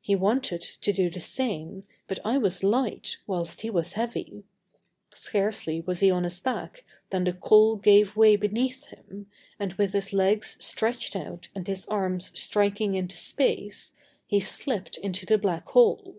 He 0.00 0.14
wanted 0.14 0.62
to 0.62 0.92
do 0.92 1.10
the 1.10 1.18
same, 1.18 1.82
but 2.06 2.20
I 2.24 2.38
was 2.38 2.62
light, 2.62 3.16
whilst 3.26 3.62
he 3.62 3.68
was 3.68 3.94
heavy. 3.94 4.44
Scarcely 5.12 5.80
was 5.80 5.98
he 5.98 6.08
on 6.08 6.22
his 6.22 6.38
back 6.38 6.84
than 7.10 7.24
the 7.24 7.32
coal 7.32 7.74
gave 7.74 8.14
way 8.14 8.36
beneath 8.36 8.90
him 8.90 9.26
and, 9.58 9.72
with 9.72 9.92
his 9.92 10.12
legs 10.12 10.56
stretched 10.60 11.16
out 11.16 11.48
and 11.52 11.66
his 11.66 11.84
arms 11.88 12.30
striking 12.38 12.94
into 12.94 13.16
space, 13.16 13.92
he 14.24 14.38
slipped 14.38 14.98
into 14.98 15.26
the 15.26 15.36
black 15.36 15.66
hole. 15.66 16.18